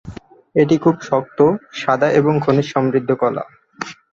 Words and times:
এটি 0.55 0.75
খুব 0.77 0.95
শক্ত, 1.09 1.39
সাদা, 1.73 2.07
এবং 2.19 2.33
খনিজ 2.43 2.67
সমৃদ্ধ 2.73 3.09
কলা। 3.21 3.43